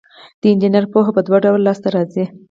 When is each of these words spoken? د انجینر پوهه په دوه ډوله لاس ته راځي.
د 0.41 0.43
انجینر 0.51 0.85
پوهه 0.91 1.11
په 1.15 1.21
دوه 1.27 1.37
ډوله 1.43 1.61
لاس 1.67 1.79
ته 1.83 1.89
راځي. 1.95 2.25